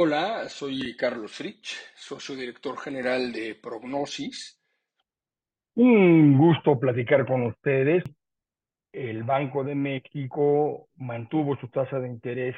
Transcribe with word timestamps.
Hola, 0.00 0.48
soy 0.48 0.94
Carlos 0.96 1.36
Fritsch, 1.36 1.74
socio 1.96 2.36
director 2.36 2.78
general 2.78 3.32
de 3.32 3.56
Prognosis. 3.60 4.62
Un 5.74 6.38
gusto 6.38 6.78
platicar 6.78 7.26
con 7.26 7.46
ustedes. 7.46 8.04
El 8.92 9.24
Banco 9.24 9.64
de 9.64 9.74
México 9.74 10.86
mantuvo 10.98 11.56
su 11.56 11.66
tasa 11.66 11.98
de 11.98 12.06
interés 12.06 12.54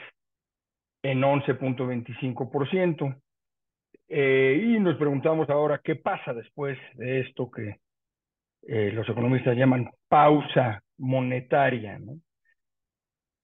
en 1.03 1.23
11.25%. 1.23 3.23
Eh, 4.07 4.63
y 4.63 4.79
nos 4.79 4.99
preguntamos 4.99 5.49
ahora 5.49 5.81
qué 5.82 5.96
pasa 5.96 6.35
después 6.35 6.77
de 6.96 7.21
esto 7.21 7.50
que 7.50 7.81
eh, 8.68 8.93
los 8.93 9.09
economistas 9.09 9.57
llaman 9.57 9.91
pausa 10.09 10.82
monetaria. 10.99 11.99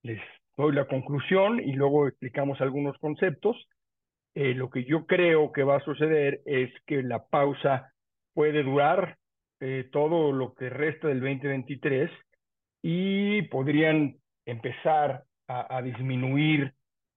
Les 0.02 0.20
doy 0.54 0.74
la 0.74 0.86
conclusión 0.86 1.60
y 1.60 1.72
luego 1.72 2.08
explicamos 2.08 2.60
algunos 2.60 2.98
conceptos. 2.98 3.56
Eh, 4.36 4.52
lo 4.52 4.68
que 4.68 4.84
yo 4.84 5.06
creo 5.06 5.50
que 5.50 5.62
va 5.62 5.76
a 5.76 5.84
suceder 5.84 6.42
es 6.44 6.70
que 6.84 7.02
la 7.02 7.24
pausa 7.24 7.94
puede 8.34 8.62
durar 8.62 9.16
eh, 9.60 9.88
todo 9.90 10.30
lo 10.30 10.52
que 10.52 10.68
resta 10.68 11.08
del 11.08 11.20
2023 11.20 12.10
y 12.82 13.40
podrían 13.48 14.16
empezar 14.44 15.24
a, 15.48 15.80
disminuir 15.80 16.74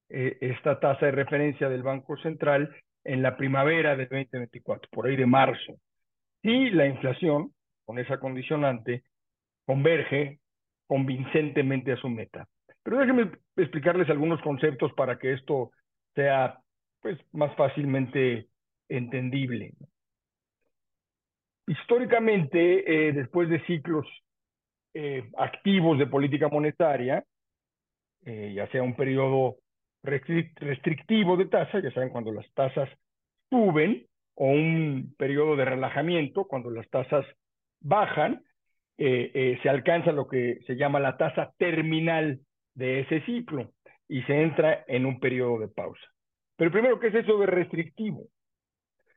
eh, 0.08 0.38
esta 0.40 0.80
tasa 0.80 1.08
de 1.08 1.12
referencia 1.12 1.68
del 1.68 1.84
Banco 1.84 2.16
Central 2.20 2.74
en 3.04 3.22
la 3.22 3.36
primavera 3.36 3.98
del 3.98 4.08
2024, 4.08 4.88
por 4.90 5.08
ahí 5.08 5.18
de 5.18 5.26
marzo. 5.26 5.74
Si 6.42 6.70
la 6.70 6.86
inflación, 6.86 7.52
con 7.84 8.00
esa 8.00 8.18
condicionante, 8.18 9.04
converge 9.66 10.40
convincentemente 10.88 11.92
a 11.92 11.98
su 11.98 12.08
meta. 12.08 12.48
Pero 12.82 13.00
déjenme 13.00 13.32
explicarles 13.58 14.10
algunos 14.10 14.42
conceptos 14.42 14.94
para 14.94 15.20
que 15.20 15.34
esto 15.34 15.72
sea 16.16 16.60
pues 17.02 17.18
más 17.32 17.56
fácilmente 17.56 18.48
entendible. 18.88 19.74
Históricamente, 21.68 23.10
eh, 23.10 23.14
después 23.14 23.48
de 23.50 23.64
ciclos 23.66 24.06
eh, 24.94 25.30
activos 25.38 26.00
de 26.00 26.08
política 26.08 26.48
monetaria, 26.50 27.24
eh, 28.26 28.54
ya 28.56 28.68
sea 28.72 28.82
un 28.82 28.96
periodo 28.96 29.58
restrictivo 30.02 31.38
de 31.38 31.46
tasa, 31.46 31.80
ya 31.80 31.92
saben, 31.92 32.10
cuando 32.10 32.32
las 32.32 32.52
tasas 32.54 32.90
suben, 33.50 34.08
o 34.36 34.48
un 34.48 35.14
periodo 35.18 35.58
de 35.58 35.66
relajamiento, 35.66 36.46
cuando 36.46 36.72
las 36.72 36.90
tasas 36.90 37.26
bajan, 37.82 38.42
se 38.98 39.70
alcanza 39.70 40.12
lo 40.12 40.28
que 40.28 40.60
se 40.68 40.76
llama 40.76 41.00
la 41.00 41.18
tasa 41.18 41.54
terminal 41.58 42.40
de 42.74 43.02
ese 43.02 43.22
ciclo 43.22 43.72
y 44.10 44.24
se 44.24 44.42
entra 44.42 44.84
en 44.88 45.06
un 45.06 45.20
periodo 45.20 45.60
de 45.60 45.68
pausa. 45.68 46.06
Pero 46.60 46.72
primero, 46.72 47.00
¿qué 47.00 47.08
es 47.08 47.16
eso 47.16 47.38
de 47.38 47.46
restrictivo? 47.46 48.28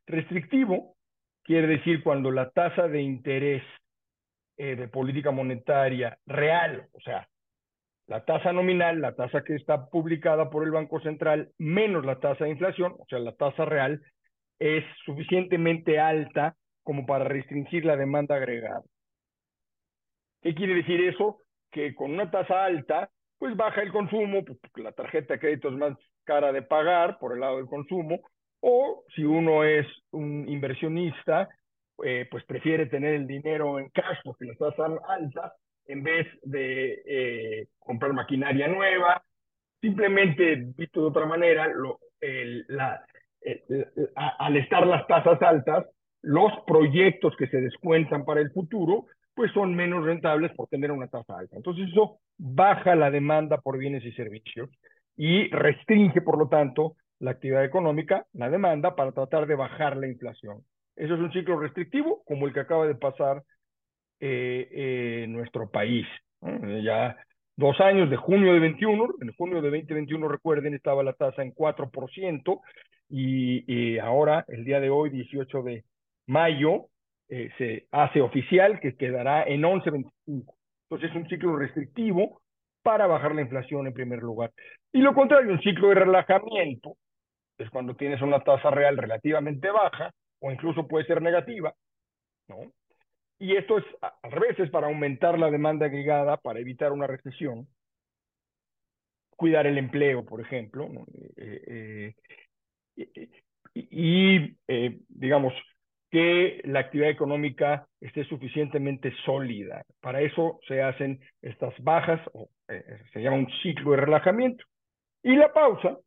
Restrictivo 0.06 0.94
quiere 1.42 1.66
decir 1.66 2.04
cuando 2.04 2.30
la 2.30 2.50
tasa 2.50 2.86
de 2.86 3.02
interés 3.02 3.64
eh, 4.56 4.76
de 4.76 4.86
política 4.86 5.32
monetaria 5.32 6.16
real, 6.24 6.86
o 6.92 7.00
sea, 7.00 7.28
la 8.06 8.24
tasa 8.24 8.52
nominal, 8.52 9.00
la 9.00 9.16
tasa 9.16 9.42
que 9.42 9.56
está 9.56 9.86
publicada 9.86 10.50
por 10.50 10.62
el 10.62 10.70
Banco 10.70 11.00
Central, 11.00 11.50
menos 11.58 12.06
la 12.06 12.20
tasa 12.20 12.44
de 12.44 12.50
inflación, 12.50 12.94
o 12.96 13.06
sea, 13.08 13.18
la 13.18 13.34
tasa 13.34 13.64
real, 13.64 14.00
es 14.60 14.84
suficientemente 15.04 15.98
alta 15.98 16.54
como 16.84 17.06
para 17.06 17.24
restringir 17.24 17.84
la 17.84 17.96
demanda 17.96 18.36
agregada. 18.36 18.82
¿Qué 20.42 20.54
quiere 20.54 20.76
decir 20.76 21.00
eso? 21.00 21.38
Que 21.72 21.92
con 21.92 22.12
una 22.12 22.30
tasa 22.30 22.64
alta, 22.64 23.10
pues 23.36 23.56
baja 23.56 23.82
el 23.82 23.90
consumo, 23.90 24.44
pues, 24.44 24.60
la 24.76 24.92
tarjeta 24.92 25.34
de 25.34 25.40
crédito 25.40 25.70
es 25.70 25.74
más 25.74 25.98
cara 26.24 26.52
de 26.52 26.62
pagar 26.62 27.18
por 27.18 27.32
el 27.32 27.40
lado 27.40 27.56
del 27.56 27.66
consumo, 27.66 28.20
o 28.60 29.04
si 29.14 29.24
uno 29.24 29.64
es 29.64 29.86
un 30.12 30.48
inversionista, 30.48 31.48
eh, 32.04 32.26
pues 32.30 32.44
prefiere 32.44 32.86
tener 32.86 33.14
el 33.14 33.26
dinero 33.26 33.78
en 33.78 33.88
cash 33.90 34.18
porque 34.24 34.46
las 34.46 34.58
tasas 34.58 34.92
altas 35.08 35.52
en 35.86 36.02
vez 36.02 36.26
de 36.42 37.02
eh, 37.04 37.66
comprar 37.78 38.12
maquinaria 38.12 38.68
nueva. 38.68 39.22
Simplemente, 39.80 40.64
visto 40.76 41.00
de 41.00 41.06
otra 41.08 41.26
manera, 41.26 41.66
lo, 41.66 41.98
la, 42.68 43.04
al 44.38 44.56
estar 44.56 44.86
las 44.86 45.06
tasas 45.08 45.42
altas, 45.42 45.86
los 46.22 46.52
proyectos 46.66 47.34
que 47.36 47.48
se 47.48 47.60
descuentan 47.60 48.24
para 48.24 48.40
el 48.40 48.52
futuro, 48.52 49.06
pues 49.34 49.50
son 49.52 49.74
menos 49.74 50.04
rentables 50.04 50.52
por 50.52 50.68
tener 50.68 50.92
una 50.92 51.08
tasa 51.08 51.38
alta. 51.38 51.56
Entonces 51.56 51.88
eso 51.90 52.20
baja 52.38 52.94
la 52.94 53.10
demanda 53.10 53.58
por 53.58 53.78
bienes 53.78 54.04
y 54.04 54.12
servicios 54.12 54.70
y 55.16 55.48
restringe, 55.48 56.20
por 56.22 56.38
lo 56.38 56.48
tanto, 56.48 56.96
la 57.18 57.32
actividad 57.32 57.64
económica, 57.64 58.26
la 58.32 58.50
demanda, 58.50 58.96
para 58.96 59.12
tratar 59.12 59.46
de 59.46 59.54
bajar 59.54 59.96
la 59.96 60.08
inflación. 60.08 60.64
Eso 60.96 61.14
es 61.14 61.20
un 61.20 61.32
ciclo 61.32 61.58
restrictivo 61.58 62.22
como 62.24 62.46
el 62.46 62.52
que 62.52 62.60
acaba 62.60 62.86
de 62.86 62.94
pasar 62.94 63.42
eh, 64.20 65.22
en 65.24 65.32
nuestro 65.32 65.70
país. 65.70 66.06
Ya 66.82 67.16
dos 67.56 67.80
años 67.80 68.10
de 68.10 68.16
junio 68.16 68.52
de 68.52 68.58
21, 68.58 69.14
en 69.20 69.32
junio 69.34 69.62
de 69.62 69.70
2021, 69.70 70.28
recuerden, 70.28 70.74
estaba 70.74 71.02
la 71.02 71.12
tasa 71.12 71.42
en 71.42 71.54
4%, 71.54 72.60
y, 73.08 73.64
y 73.72 73.98
ahora, 73.98 74.44
el 74.48 74.64
día 74.64 74.80
de 74.80 74.90
hoy, 74.90 75.10
18 75.10 75.62
de 75.62 75.84
mayo, 76.26 76.86
eh, 77.28 77.50
se 77.56 77.86
hace 77.90 78.20
oficial 78.20 78.78
que 78.80 78.94
quedará 78.94 79.44
en 79.44 79.62
11.25. 79.62 80.54
Entonces 80.84 81.10
es 81.10 81.16
un 81.16 81.28
ciclo 81.28 81.56
restrictivo 81.56 82.42
para 82.82 83.06
bajar 83.06 83.34
la 83.34 83.40
inflación 83.40 83.86
en 83.86 83.94
primer 83.94 84.18
lugar. 84.18 84.52
Y 84.92 85.00
lo 85.00 85.14
contrario, 85.14 85.52
un 85.52 85.62
ciclo 85.62 85.88
de 85.88 85.94
relajamiento, 85.96 86.96
es 87.58 87.70
cuando 87.70 87.94
tienes 87.94 88.20
una 88.20 88.40
tasa 88.40 88.70
real 88.70 88.96
relativamente 88.96 89.70
baja 89.70 90.12
o 90.40 90.50
incluso 90.50 90.86
puede 90.86 91.06
ser 91.06 91.22
negativa, 91.22 91.74
¿no? 92.48 92.72
Y 93.38 93.56
esto 93.56 93.78
es 93.78 93.84
al 94.00 94.30
revés, 94.30 94.58
es 94.58 94.70
para 94.70 94.86
aumentar 94.86 95.38
la 95.38 95.50
demanda 95.50 95.86
agregada, 95.86 96.36
para 96.36 96.60
evitar 96.60 96.92
una 96.92 97.06
recesión, 97.06 97.66
cuidar 99.36 99.66
el 99.66 99.78
empleo, 99.78 100.24
por 100.24 100.40
ejemplo, 100.40 100.88
eh, 101.36 102.14
eh, 102.96 103.28
y, 103.74 104.56
digamos, 105.08 105.52
que 106.10 106.60
la 106.64 106.80
actividad 106.80 107.10
económica 107.10 107.86
esté 108.00 108.24
suficientemente 108.26 109.12
sólida. 109.24 109.82
Para 110.00 110.20
eso 110.20 110.60
se 110.68 110.82
hacen 110.82 111.20
estas 111.40 111.74
bajas, 111.82 112.20
o, 112.34 112.48
eh, 112.68 113.00
se 113.12 113.22
llama 113.22 113.38
un 113.38 113.50
ciclo 113.62 113.92
de 113.92 113.96
relajamiento. 113.96 114.64
Y 115.22 115.36
la 115.36 115.52
pausa 115.52 115.98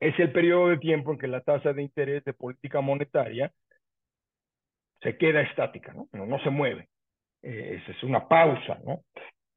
es 0.00 0.18
el 0.18 0.32
periodo 0.32 0.68
de 0.68 0.78
tiempo 0.78 1.12
en 1.12 1.18
que 1.18 1.26
la 1.26 1.40
tasa 1.40 1.72
de 1.72 1.82
interés 1.82 2.24
de 2.24 2.32
política 2.32 2.80
monetaria 2.80 3.52
se 5.00 5.16
queda 5.16 5.42
estática, 5.42 5.92
¿no? 5.92 6.08
No, 6.12 6.38
se 6.40 6.50
mueve. 6.50 6.88
Eh, 7.42 7.82
es 7.86 8.02
una 8.02 8.26
pausa, 8.26 8.80
¿no? 8.84 9.02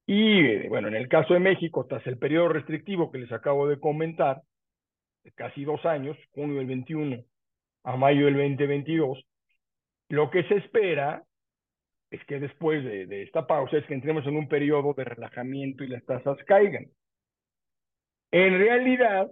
Y 0.05 0.67
bueno, 0.67 0.87
en 0.87 0.95
el 0.95 1.07
caso 1.07 1.33
de 1.33 1.39
México, 1.39 1.85
tras 1.87 2.05
el 2.07 2.17
periodo 2.17 2.49
restrictivo 2.49 3.11
que 3.11 3.19
les 3.19 3.31
acabo 3.31 3.67
de 3.67 3.79
comentar, 3.79 4.41
de 5.23 5.31
casi 5.31 5.63
dos 5.63 5.85
años, 5.85 6.17
junio 6.31 6.57
del 6.57 6.67
21 6.67 7.23
a 7.83 7.95
mayo 7.95 8.25
del 8.25 8.35
2022, 8.35 9.25
lo 10.09 10.29
que 10.29 10.43
se 10.43 10.55
espera 10.55 11.23
es 12.09 12.23
que 12.25 12.39
después 12.39 12.83
de, 12.83 13.23
esta 13.23 13.47
pausa 13.47 13.77
es 13.77 13.85
que 13.85 13.93
entremos 13.93 14.25
en 14.27 14.35
un 14.35 14.49
periodo 14.49 14.93
de 14.93 15.05
relajamiento 15.05 15.83
y 15.83 15.87
las 15.87 16.03
tasas 16.05 16.37
caigan. 16.45 16.87
En 18.31 18.57
realidad, 18.57 19.29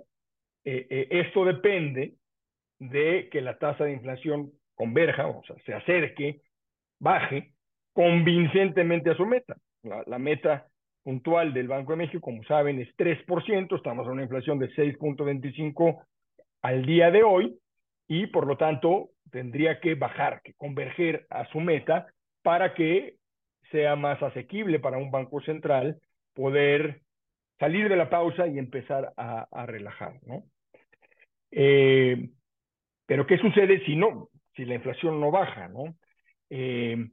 eh, 0.65 0.87
eh, 0.89 1.07
esto 1.11 1.45
depende 1.45 2.15
de 2.79 3.29
que 3.31 3.41
la 3.41 3.57
tasa 3.57 3.85
de 3.85 3.93
inflación 3.93 4.51
converja, 4.75 5.27
o 5.27 5.43
sea, 5.43 5.55
se 5.65 5.73
acerque, 5.73 6.41
baje 6.99 7.53
convincentemente 7.93 9.09
a 9.09 9.15
su 9.15 9.25
meta. 9.25 9.55
La, 9.83 10.19
meta 10.19 10.67
puntual 11.03 11.53
del 11.53 11.69
Banco 11.69 11.93
de 11.93 11.97
México, 11.97 12.21
como 12.21 12.43
saben, 12.43 12.79
es 12.79 12.89
3%, 12.97 13.75
estamos 13.75 14.05
en 14.05 14.11
una 14.11 14.23
inflación 14.23 14.59
de 14.59 14.69
6.25 14.71 16.03
al 16.61 16.85
día 16.85 17.11
de 17.11 17.23
hoy, 17.23 17.57
y 18.07 18.27
por 18.27 18.47
lo 18.47 18.57
tanto 18.57 19.11
tendría 19.31 19.79
que 19.79 19.95
bajar, 19.95 20.41
que 20.43 20.53
converger 20.55 21.25
a 21.29 21.45
su 21.51 21.59
meta 21.59 22.07
para 22.41 22.73
que 22.73 23.15
sea 23.71 23.95
más 23.95 24.21
asequible 24.21 24.79
para 24.79 24.97
un 24.97 25.11
banco 25.11 25.41
central 25.41 25.99
poder 26.33 27.01
salir 27.59 27.89
de 27.89 27.95
la 27.95 28.09
pausa 28.09 28.47
y 28.47 28.57
empezar 28.57 29.13
a, 29.17 29.65
relajar, 29.65 30.13
¿no? 30.25 30.43
Eh, 31.51 32.29
pero 33.05 33.27
¿qué 33.27 33.37
sucede 33.37 33.83
si 33.85 33.95
no, 33.95 34.29
si 34.55 34.65
la 34.65 34.75
inflación 34.75 35.19
no 35.19 35.31
baja, 35.31 35.67
¿no? 35.67 35.95
Eh, 36.49 37.09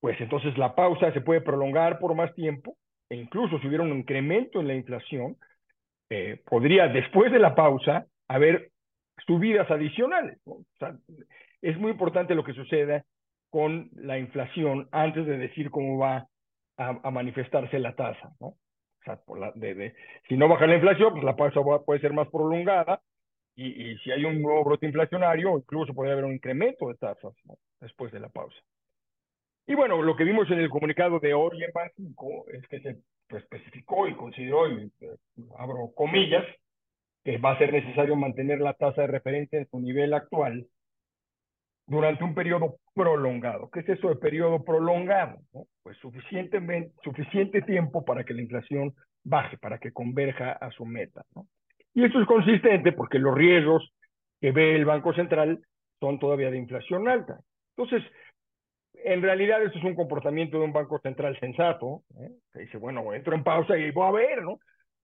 pues 0.00 0.20
entonces 0.20 0.56
la 0.56 0.74
pausa 0.74 1.12
se 1.12 1.20
puede 1.20 1.40
prolongar 1.40 1.98
por 1.98 2.14
más 2.14 2.34
tiempo 2.34 2.76
e 3.10 3.16
incluso 3.16 3.58
si 3.58 3.66
hubiera 3.66 3.84
un 3.84 3.96
incremento 3.96 4.60
en 4.60 4.68
la 4.68 4.74
inflación, 4.74 5.36
eh, 6.10 6.40
podría 6.44 6.88
después 6.88 7.32
de 7.32 7.38
la 7.38 7.54
pausa 7.54 8.06
haber 8.28 8.70
subidas 9.26 9.70
adicionales. 9.70 10.38
es 11.60 11.76
muy 11.78 11.90
importante 11.92 12.34
lo 12.34 12.44
que 12.44 12.52
suceda 12.52 13.04
con 13.50 13.90
la 13.94 14.18
inflación 14.18 14.88
antes 14.92 15.26
de 15.26 15.38
decir 15.38 15.70
cómo 15.70 15.98
va 15.98 16.26
a, 16.76 17.10
manifestarse 17.10 17.78
la 17.78 17.94
tasa. 17.94 18.30
¿no? 18.40 18.54
O 19.00 19.04
sea, 19.04 19.16
por 19.16 19.38
la, 19.38 19.52
de, 19.54 19.94
si 20.28 20.36
no 20.36 20.48
baja 20.48 20.66
la 20.66 20.74
inflación, 20.74 21.12
pues 21.12 21.24
la 21.24 21.36
tasa 21.36 21.60
puede 21.84 22.00
ser 22.00 22.12
más 22.12 22.28
prolongada 22.28 23.00
y, 23.54 23.96
si 23.98 24.12
hay 24.12 24.24
un 24.24 24.40
nuevo 24.40 24.62
brote 24.64 24.86
inflacionario, 24.86 25.58
incluso 25.58 25.92
podría 25.92 26.12
haber 26.12 26.26
un 26.26 26.34
incremento 26.34 26.88
de 26.88 26.94
tasas 26.94 27.32
después 27.80 28.12
de 28.12 28.20
la 28.20 28.28
pausa. 28.28 28.56
Y 29.66 29.74
bueno, 29.74 30.00
lo 30.00 30.16
que 30.16 30.24
vimos 30.24 30.48
en 30.50 30.60
el 30.60 30.70
comunicado 30.70 31.18
de 31.18 31.34
hoy 31.34 31.64
en 31.64 31.72
Banco 31.74 32.46
es 32.52 32.66
que 32.68 32.80
se 32.80 32.96
especificó 33.36 34.06
y 34.06 34.14
consideró, 34.14 34.70
y 34.70 34.92
eh, 35.00 35.16
abro 35.58 35.90
comillas, 35.94 36.44
que 37.24 37.38
va 37.38 37.52
a 37.52 37.58
ser 37.58 37.72
necesario 37.72 38.14
mantener 38.14 38.60
la 38.60 38.74
tasa 38.74 39.02
de 39.02 39.08
referencia 39.08 39.58
en 39.58 39.68
su 39.68 39.80
nivel 39.80 40.14
actual 40.14 40.66
durante 41.88 42.22
un 42.22 42.34
periodo 42.34 42.76
prolongado. 42.94 43.70
¿Qué 43.72 43.80
es 43.80 43.88
eso 43.88 44.08
de 44.08 44.16
periodo 44.16 44.62
prolongado? 44.62 45.38
Pues 45.82 45.96
suficientemente, 45.98 46.92
suficiente 47.02 47.62
tiempo 47.62 48.04
para 48.04 48.24
que 48.24 48.34
la 48.34 48.42
inflación 48.42 48.94
baje, 49.24 49.56
para 49.58 49.78
que 49.78 49.92
converja 49.92 50.52
a 50.52 50.70
su 50.70 50.84
meta. 50.84 51.24
Y 51.94 52.04
esto 52.04 52.20
es 52.20 52.26
consistente 52.26 52.92
porque 52.92 53.18
los 53.18 53.34
riesgos 53.34 53.90
que 54.40 54.52
ve 54.52 54.76
el 54.76 54.84
Banco 54.84 55.14
Central 55.14 55.60
son 55.98 56.18
todavía 56.18 56.50
de 56.50 56.58
inflación 56.58 57.08
alta. 57.08 57.40
Entonces, 57.76 58.06
en 58.92 59.22
realidad 59.22 59.62
esto 59.62 59.78
es 59.78 59.84
un 59.84 59.94
comportamiento 59.94 60.58
de 60.58 60.64
un 60.64 60.72
Banco 60.72 60.98
Central 61.00 61.38
sensato, 61.40 62.02
¿eh? 62.20 62.30
que 62.52 62.60
dice, 62.60 62.76
bueno, 62.76 63.14
entro 63.14 63.34
en 63.34 63.44
pausa 63.44 63.78
y 63.78 63.90
voy 63.90 64.08
a 64.08 64.12
ver, 64.12 64.42
¿no? 64.42 64.58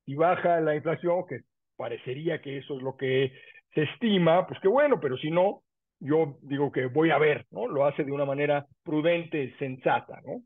Si 0.04 0.14
baja 0.14 0.60
la 0.60 0.74
inflación, 0.74 1.24
que 1.26 1.40
parecería 1.76 2.42
que 2.42 2.58
eso 2.58 2.76
es 2.76 2.82
lo 2.82 2.96
que 2.96 3.32
se 3.74 3.82
estima, 3.84 4.46
pues 4.46 4.60
qué 4.60 4.68
bueno, 4.68 5.00
pero 5.00 5.16
si 5.16 5.30
no, 5.30 5.62
yo 6.00 6.36
digo 6.42 6.72
que 6.72 6.86
voy 6.86 7.10
a 7.10 7.18
ver, 7.18 7.46
¿no? 7.50 7.66
Lo 7.66 7.86
hace 7.86 8.04
de 8.04 8.12
una 8.12 8.24
manera 8.24 8.66
prudente, 8.82 9.54
sensata, 9.58 10.20
¿no? 10.24 10.42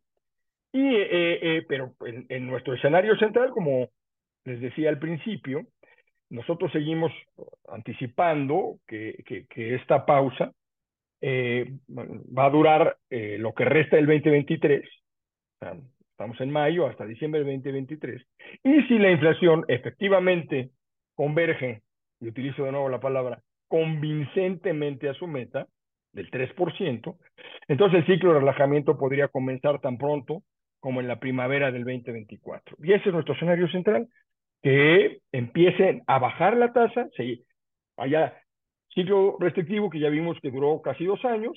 Y, 0.72 0.94
eh, 0.96 1.38
eh, 1.42 1.64
pero 1.68 1.94
en, 2.00 2.46
nuestro 2.46 2.74
escenario 2.74 3.16
central, 3.16 3.50
como 3.50 3.88
les 4.44 4.60
decía 4.60 4.90
al 4.90 4.98
principio, 4.98 5.62
nosotros 6.30 6.70
seguimos 6.72 7.10
anticipando 7.68 8.76
que, 8.86 9.24
que, 9.48 9.74
esta 9.74 10.04
pausa 10.04 10.52
eh, 11.22 11.72
va 11.88 12.44
a 12.44 12.50
durar 12.50 12.96
lo 13.10 13.54
que 13.54 13.64
resta 13.64 13.96
del 13.96 14.06
2023, 14.06 14.82
estamos 16.10 16.40
en 16.40 16.50
mayo 16.50 16.86
hasta 16.86 17.06
diciembre 17.06 17.42
del 17.42 17.56
2023, 17.56 18.22
y 18.62 18.82
si 18.82 18.98
la 18.98 19.10
inflación 19.10 19.64
efectivamente 19.68 20.70
converge, 21.14 21.80
y 22.20 22.28
utilizo 22.28 22.64
de 22.64 22.72
nuevo 22.72 22.90
la 22.90 23.00
palabra, 23.00 23.40
convincentemente 23.68 25.08
a 25.08 25.14
su 25.14 25.26
meta 25.26 25.66
del 26.12 26.30
3%, 26.30 27.16
entonces 27.68 28.00
el 28.00 28.06
ciclo 28.06 28.32
de 28.32 28.40
relajamiento 28.40 28.98
podría 28.98 29.28
comenzar 29.28 29.80
tan 29.80 29.98
pronto 29.98 30.42
como 30.80 31.00
en 31.00 31.08
la 31.08 31.20
primavera 31.20 31.70
del 31.70 31.84
2024. 31.84 32.76
Y 32.82 32.92
ese 32.92 33.08
es 33.08 33.14
nuestro 33.14 33.34
escenario 33.34 33.68
central, 33.68 34.08
que 34.62 35.20
empiecen 35.32 36.02
a 36.06 36.18
bajar 36.18 36.56
la 36.56 36.72
tasa, 36.72 37.08
se 37.16 37.42
haya 37.96 38.34
ciclo 38.94 39.36
restrictivo 39.38 39.90
que 39.90 40.00
ya 40.00 40.08
vimos 40.08 40.38
que 40.40 40.50
duró 40.50 40.80
casi 40.82 41.04
dos 41.04 41.24
años, 41.24 41.52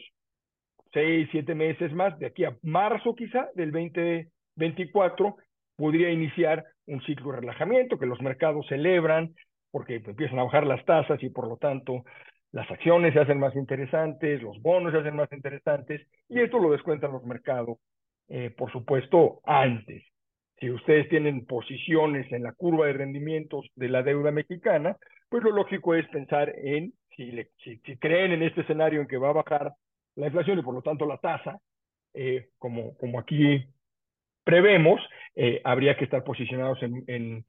seis, 0.93 1.27
siete 1.31 1.55
meses 1.55 1.93
más, 1.93 2.17
de 2.19 2.27
aquí 2.27 2.43
a 2.43 2.57
marzo 2.61 3.15
quizá 3.15 3.49
del 3.55 3.71
2024, 3.71 5.35
podría 5.75 6.11
iniciar 6.11 6.63
un 6.85 7.01
ciclo 7.03 7.31
de 7.31 7.41
relajamiento 7.41 7.97
que 7.97 8.05
los 8.05 8.21
mercados 8.21 8.67
celebran, 8.67 9.33
porque 9.71 9.95
empiezan 9.95 10.39
a 10.39 10.44
bajar 10.44 10.65
las 10.65 10.83
tasas 10.85 11.21
y 11.23 11.29
por 11.29 11.47
lo 11.47 11.57
tanto 11.57 12.03
las 12.51 12.69
acciones 12.69 13.13
se 13.13 13.19
hacen 13.19 13.39
más 13.39 13.56
interesantes, 13.56 14.41
los 14.41 14.62
bonos 14.62 14.91
se 14.91 15.00
hacen 15.00 15.15
más 15.15 15.31
interesantes 15.31 16.06
y 16.27 16.41
esto 16.41 16.59
lo 16.59 16.71
descuentan 16.71 17.13
los 17.13 17.23
mercados, 17.23 17.77
eh, 18.27 18.50
por 18.56 18.71
supuesto, 18.71 19.39
antes. 19.45 20.03
Si 20.59 20.69
ustedes 20.69 21.09
tienen 21.09 21.45
posiciones 21.45 22.31
en 22.31 22.44
la 22.44 22.51
curva 22.51 22.88
de 22.88 22.94
rendimientos 22.94 23.65
de 23.75 23.89
la 23.89 24.03
deuda 24.03 24.31
mexicana, 24.31 24.97
pues 25.29 25.44
lo 25.44 25.51
lógico 25.51 25.95
es 25.95 26.07
pensar 26.09 26.53
en, 26.56 26.94
si, 27.15 27.31
creen 28.00 28.33
en 28.33 28.44
este 28.44 28.62
escenario 28.62 29.01
en 29.01 29.07
que 29.07 29.18
va 29.18 29.29
a 29.29 29.33
bajar 29.33 29.73
la 30.15 30.27
inflación 30.27 30.59
y 30.59 30.62
por 30.62 30.75
lo 30.75 30.81
tanto 30.81 31.06
la 31.06 31.18
tasa, 31.18 31.59
eh, 32.13 32.50
como, 32.59 32.95
como 32.97 33.18
aquí 33.18 33.65
prevemos, 34.44 35.01
eh, 35.35 35.62
habría 35.63 35.95
que 35.95 36.03
estar 36.03 36.23
posicionados 36.23 36.79
en, 36.83 37.45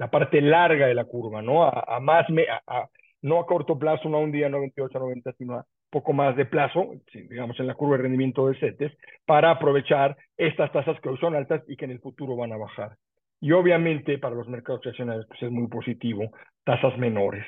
la 0.00 0.10
parte 0.10 0.40
larga 0.40 0.86
de 0.86 0.94
la 0.94 1.04
curva, 1.04 1.42
¿no? 1.42 1.62
A, 1.62 2.00
más, 2.00 2.26
a, 2.66 2.88
no 3.20 3.38
a 3.38 3.44
corto 3.44 3.78
plazo, 3.78 4.08
no 4.08 4.16
a 4.16 4.20
un 4.20 4.32
día 4.32 4.48
98, 4.48 4.98
90, 4.98 5.32
sino 5.34 5.56
a 5.56 5.66
poco 5.90 6.14
más 6.14 6.34
de 6.36 6.46
plazo, 6.46 6.94
digamos 7.12 7.60
en 7.60 7.66
la 7.66 7.74
curva 7.74 7.98
de 7.98 8.04
rendimiento 8.04 8.48
de 8.48 8.58
CETES, 8.58 8.92
para 9.26 9.50
aprovechar 9.50 10.16
estas 10.38 10.72
tasas 10.72 10.98
que 11.02 11.10
hoy 11.10 11.18
son 11.18 11.34
altas 11.34 11.62
y 11.68 11.76
que 11.76 11.84
en 11.84 11.90
el 11.90 12.00
futuro 12.00 12.34
van 12.34 12.50
a 12.50 12.56
bajar. 12.56 12.96
Y 13.42 13.52
obviamente 13.52 14.16
para 14.16 14.34
los 14.34 14.48
mercados 14.48 14.86
accionarios 14.86 15.26
pues 15.26 15.42
es 15.42 15.50
muy 15.50 15.66
positivo, 15.68 16.30
tasas 16.64 16.96
menores. 16.96 17.44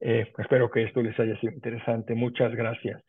Eh, 0.00 0.32
espero 0.38 0.70
que 0.70 0.84
esto 0.84 1.02
les 1.02 1.20
haya 1.20 1.38
sido 1.38 1.52
interesante. 1.52 2.14
Muchas 2.14 2.54
gracias. 2.54 3.02